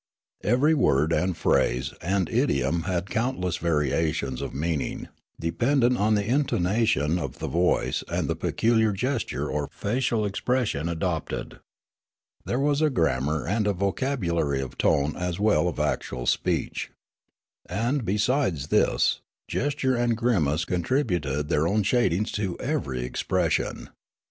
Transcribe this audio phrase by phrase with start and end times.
[0.43, 6.45] Every word and phrase and idiom had countless variations of meaning dependent on the in
[6.45, 11.59] tonation of the voice and the peculiar gesture or facial expression adopted.
[12.45, 16.89] There was a grammar and voc abulary of tone as well as of actual speech.
[17.67, 23.89] And, be sides this, gesture and grimace contributed their own shadings to ev^er>' expression.